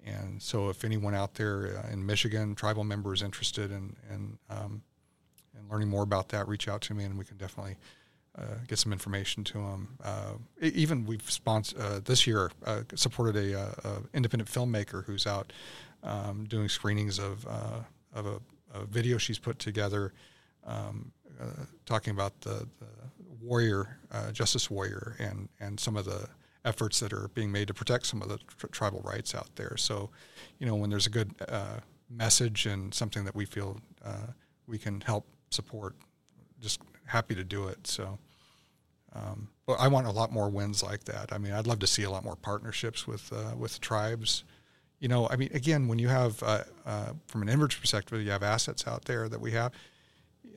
[0.05, 4.81] and so if anyone out there uh, in Michigan, tribal members interested in, in um,
[5.57, 7.77] and learning more about that, reach out to me, and we can definitely
[8.37, 9.97] uh, get some information to them.
[10.03, 15.25] Uh, even we've sponsored uh, this year uh, supported a, uh, a, independent filmmaker who's
[15.25, 15.51] out
[16.03, 17.79] um, doing screenings of uh,
[18.13, 18.39] of a,
[18.75, 20.13] a, video she's put together,
[20.67, 21.11] um,
[21.85, 22.85] talking about the, the
[23.41, 23.97] warrior
[24.33, 26.27] justice warrior and and some of the
[26.63, 29.75] efforts that are being made to protect some of the tr- tribal rights out there.
[29.77, 30.11] So,
[30.59, 31.33] you know, when there's a good
[32.09, 33.79] message and something that we feel
[34.67, 35.95] we can help support.
[36.59, 37.87] Just happy to do it.
[37.87, 38.17] So,
[39.13, 41.33] um, but I want a lot more wins like that.
[41.33, 44.43] I mean, I'd love to see a lot more partnerships with uh, with tribes.
[44.99, 48.31] You know, I mean, again, when you have uh, uh, from an Enbridge perspective, you
[48.31, 49.71] have assets out there that we have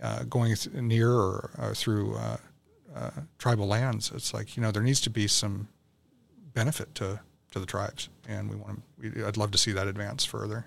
[0.03, 4.11] uh, going th- near or uh, through uh, tribal lands.
[4.14, 5.68] It's like you know there needs to be some
[6.55, 9.26] benefit to to the tribes, and we want to.
[9.26, 10.66] I'd love to see that advance further.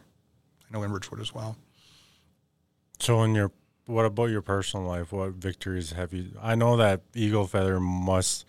[0.69, 1.57] I know Enbridge would as well.
[2.99, 3.51] So, in your
[3.85, 5.11] what about your personal life?
[5.11, 6.31] What victories have you?
[6.41, 8.45] I know that eagle feather must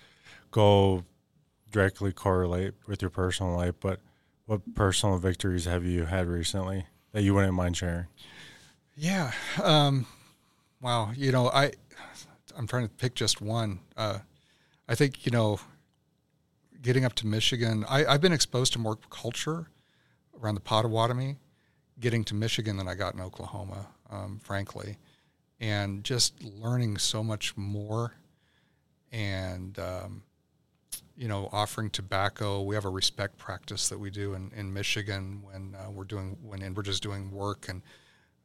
[0.50, 1.04] go
[1.72, 4.00] directly correlate with your personal life, but
[4.46, 8.06] what personal victories have you had recently that you wouldn't mind sharing?
[8.96, 9.32] Yeah.
[9.62, 10.06] Um,
[10.80, 11.10] wow.
[11.16, 11.72] You know, I
[12.56, 13.80] I'm trying to pick just one.
[13.96, 14.18] Uh,
[14.88, 15.58] I think you know,
[16.80, 19.68] getting up to Michigan, I, I've been exposed to more culture
[20.40, 21.36] around the Potawatomi.
[21.98, 24.98] Getting to Michigan than I got in Oklahoma, um, frankly
[25.60, 28.14] and just learning so much more
[29.12, 30.22] and um,
[31.16, 32.62] you know offering tobacco.
[32.62, 36.36] We have a respect practice that we do in, in michigan when uh, we're doing
[36.42, 37.82] when enbridge is doing work and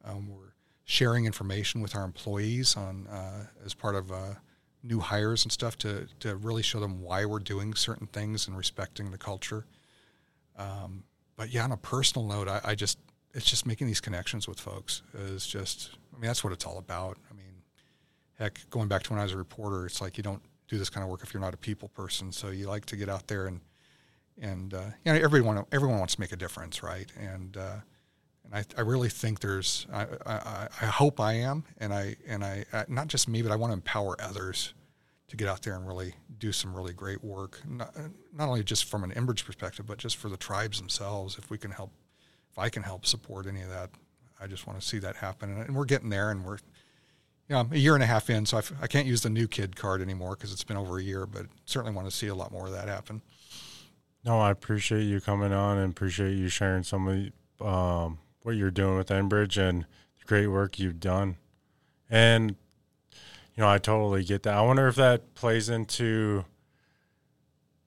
[0.04, 4.34] um, we're sharing information with our employees on uh, as part of uh,
[4.82, 8.56] new hires and stuff to, to really show them why we're doing certain things and
[8.56, 9.66] respecting the culture.
[10.56, 11.04] Um,
[11.36, 12.98] but yeah on a personal note I, I just
[13.32, 17.18] it's just making these connections with folks is just mean that's what it's all about.
[17.30, 17.54] I mean,
[18.38, 20.90] heck, going back to when I was a reporter, it's like you don't do this
[20.90, 22.30] kind of work if you're not a people person.
[22.30, 23.60] So you like to get out there and
[24.40, 27.10] and uh, you know everyone everyone wants to make a difference, right?
[27.18, 27.76] And uh,
[28.44, 32.44] and I, I really think there's I, I, I hope I am, and I and
[32.44, 34.74] I uh, not just me, but I want to empower others
[35.28, 37.60] to get out there and really do some really great work.
[37.68, 37.94] Not,
[38.36, 41.38] not only just from an Enbridge perspective, but just for the tribes themselves.
[41.38, 41.92] If we can help
[42.50, 43.90] if I can help support any of that,
[44.40, 45.50] I just want to see that happen.
[45.50, 46.58] And, we're getting there, and we're,
[47.48, 49.76] you know, a year and a half in, so I can't use the new kid
[49.76, 51.26] card anymore because it's been over a year.
[51.26, 53.22] But certainly want to see a lot more of that happen.
[54.24, 58.70] No, I appreciate you coming on and appreciate you sharing some of um, what you're
[58.70, 61.36] doing with Enbridge and the great work you've done.
[62.08, 62.56] And
[63.54, 64.54] you know, I totally get that.
[64.54, 66.44] I wonder if that plays into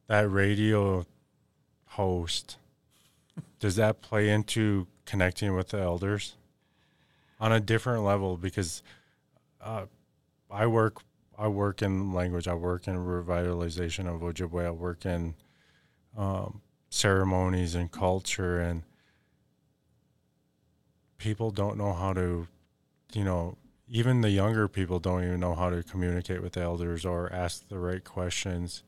[0.07, 1.05] that radio
[1.85, 2.57] host
[3.59, 6.35] does that play into connecting with the elders
[7.43, 8.37] on a different level?
[8.37, 8.81] Because
[9.61, 9.85] uh,
[10.49, 11.01] I work,
[11.37, 12.47] I work in language.
[12.47, 14.65] I work in revitalization of Ojibwe.
[14.65, 15.35] I work in
[16.17, 18.83] um, ceremonies and culture, and
[21.17, 22.47] people don't know how to,
[23.13, 23.57] you know,
[23.89, 27.67] even the younger people don't even know how to communicate with the elders or ask
[27.67, 28.83] the right questions.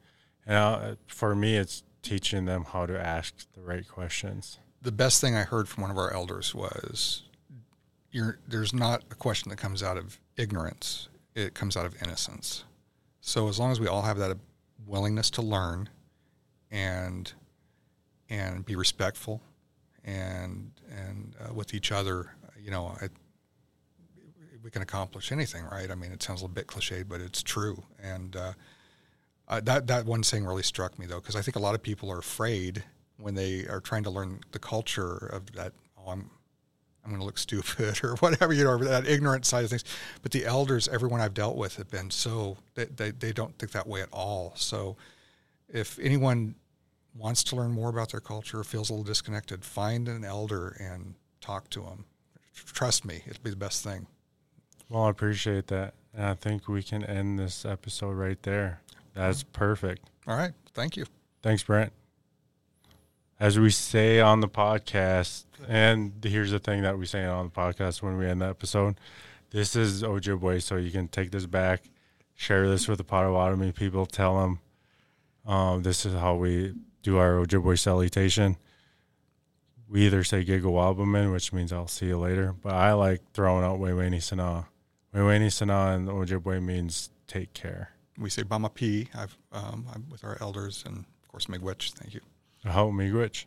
[0.46, 4.60] And uh, for me, it's teaching them how to ask the right questions.
[4.82, 7.24] The best thing I heard from one of our elders was
[8.48, 12.64] there's not a question that comes out of ignorance, it comes out of innocence.
[13.22, 14.38] So as long as we all have that
[14.86, 15.90] willingness to learn
[16.72, 17.32] and
[18.30, 19.42] and be respectful
[20.04, 23.08] and and uh, with each other, you know, I,
[24.64, 25.92] we can accomplish anything, right?
[25.92, 27.84] I mean, it sounds a little bit cliche, but it's true.
[28.02, 28.54] And uh,
[29.48, 31.84] uh, that that one saying really struck me though, because I think a lot of
[31.84, 32.84] people are afraid
[33.18, 35.74] when they are trying to learn the culture of that.
[35.98, 36.30] Oh, I'm
[37.06, 39.84] I'm going to look stupid or whatever, you know, that ignorant side of things.
[40.22, 43.72] But the elders, everyone I've dealt with, have been so they, they, they don't think
[43.74, 44.54] that way at all.
[44.56, 44.98] So
[45.70, 46.56] if anyone
[47.16, 50.76] wants to learn more about their culture, or feels a little disconnected, find an elder
[50.80, 52.06] and talk to them.
[52.54, 54.08] Trust me, it'll be the best thing.
[54.90, 55.94] Well, I appreciate that.
[56.14, 58.82] And I think we can end this episode right there.
[59.14, 60.10] That's perfect.
[60.28, 60.54] All right.
[60.74, 61.06] Thank you.
[61.42, 61.92] Thanks, Brent.
[63.40, 67.52] As we say on the podcast, and here's the thing that we say on the
[67.52, 68.96] podcast when we end the episode
[69.56, 71.84] this is Ojibwe, so you can take this back,
[72.36, 74.60] share this with the Potawatomi people, tell them
[75.46, 76.74] um, this is how we
[77.04, 78.58] do our Ojibwe salutation.
[79.88, 83.80] We either say Gigawabaman, which means I'll see you later, but I like throwing out
[83.80, 84.68] Weweni Sana.
[85.14, 87.92] Weweni Sana in Ojibwe means take care.
[88.18, 89.08] We say Baamaapii.
[89.54, 91.94] Um, I'm with our elders and of course Miigwech.
[91.94, 92.22] Thank you.
[92.66, 93.46] How Miigwech.